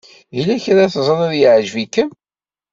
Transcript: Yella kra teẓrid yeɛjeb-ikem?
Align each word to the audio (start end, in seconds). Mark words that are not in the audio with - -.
Yella 0.35 0.55
kra 0.63 0.85
teẓrid 0.93 1.33
yeɛjeb-ikem? 1.39 2.09